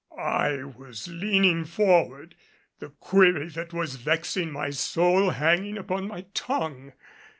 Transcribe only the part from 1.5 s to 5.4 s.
forward, the query that was vexing my soul